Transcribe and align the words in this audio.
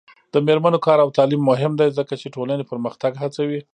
د 0.33 0.35
میرمنو 0.47 0.83
کار 0.85 0.97
او 1.03 1.09
تعلیم 1.17 1.41
مهم 1.51 1.71
دی 1.79 1.89
ځکه 1.97 2.13
چې 2.21 2.33
ټولنې 2.35 2.69
پرمختګ 2.71 3.11
هڅوي. 3.23 3.61